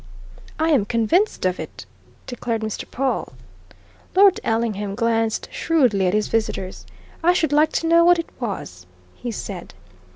"I 0.57 0.69
am 0.69 0.85
convinced 0.85 1.45
of 1.45 1.59
it!" 1.59 1.85
declared 2.25 2.61
Mr. 2.63 2.89
Pawle. 2.89 3.33
Lord 4.15 4.39
Ellingham 4.43 4.95
glanced 4.95 5.47
shrewdly 5.51 6.07
at 6.07 6.15
his 6.15 6.27
visitors. 6.27 6.87
"I 7.23 7.33
should 7.33 7.53
like 7.53 7.71
to 7.73 7.87
know 7.87 8.03
what 8.03 8.17
it 8.17 8.29
was!" 8.39 8.87
he 9.13 9.29
said. 9.29 9.75